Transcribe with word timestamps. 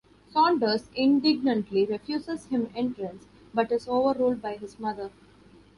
Saunders 0.33 0.89
indignantly 0.95 1.85
refuses 1.85 2.47
him 2.47 2.71
entrance, 2.75 3.27
but 3.53 3.71
is 3.71 3.87
overruled 3.87 4.41
by 4.41 4.55
his 4.55 4.79
mother. 4.79 5.11